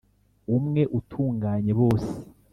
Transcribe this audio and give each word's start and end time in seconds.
umwe 0.55 0.81
utunganye 0.99 1.71
bose 1.79 2.13